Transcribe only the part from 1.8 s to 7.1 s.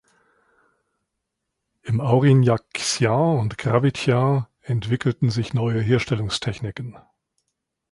Im Aurignacien und Gravettien entwickelten sich neue Herstellungstechniken.